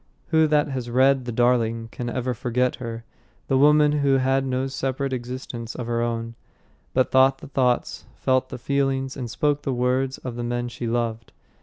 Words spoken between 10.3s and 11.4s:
the men she loved?